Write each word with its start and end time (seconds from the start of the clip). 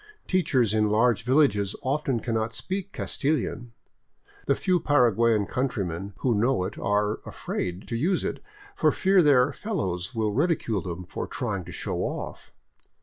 Teachers 0.25 0.73
in 0.73 0.89
large 0.89 1.21
vil 1.21 1.39
602 1.43 1.63
SOUTHWARD 1.77 1.79
THROUGH 1.79 1.83
GUARANI 1.83 1.85
LAND 1.85 1.99
lages 1.99 1.99
often 1.99 2.19
cannot 2.21 2.53
speak 2.55 2.91
Castilian; 2.91 3.71
the 4.47 4.55
few 4.55 4.79
Paraguayan 4.79 5.45
countrymen 5.45 6.13
who 6.21 6.33
know 6.33 6.63
it 6.63 6.75
are'' 6.79 7.19
afraid" 7.29 7.87
to 7.87 7.95
use 7.95 8.23
it 8.23 8.41
for 8.75 8.91
fear 8.91 9.21
their 9.21 9.53
fellows 9.53 10.15
will 10.15 10.33
ridicule 10.33 10.81
them 10.81 11.05
for 11.05 11.27
trying 11.27 11.63
to 11.65 11.71
show 11.71 11.99
off. 11.99 12.51